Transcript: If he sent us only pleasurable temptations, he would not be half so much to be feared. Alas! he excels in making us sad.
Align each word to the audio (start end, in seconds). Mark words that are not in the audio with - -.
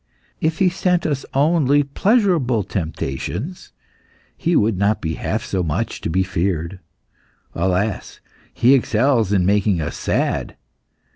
If 0.39 0.57
he 0.57 0.67
sent 0.67 1.05
us 1.05 1.27
only 1.35 1.83
pleasurable 1.83 2.63
temptations, 2.63 3.71
he 4.35 4.55
would 4.55 4.75
not 4.75 4.99
be 4.99 5.13
half 5.13 5.45
so 5.45 5.61
much 5.61 6.01
to 6.01 6.09
be 6.09 6.23
feared. 6.23 6.79
Alas! 7.53 8.19
he 8.51 8.73
excels 8.73 9.31
in 9.31 9.45
making 9.45 9.79
us 9.79 9.95
sad. 9.95 10.57